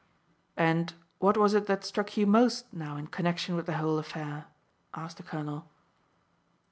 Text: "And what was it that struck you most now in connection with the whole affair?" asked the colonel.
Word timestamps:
"And 0.57 0.95
what 1.19 1.37
was 1.37 1.53
it 1.53 1.67
that 1.67 1.83
struck 1.83 2.17
you 2.17 2.25
most 2.25 2.73
now 2.73 2.97
in 2.97 3.05
connection 3.05 3.55
with 3.55 3.67
the 3.67 3.77
whole 3.77 3.99
affair?" 3.99 4.47
asked 4.95 5.17
the 5.17 5.21
colonel. 5.23 5.69